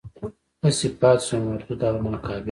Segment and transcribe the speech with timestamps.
[0.63, 2.39] هسې پاتې شوم مردود او ناقابل.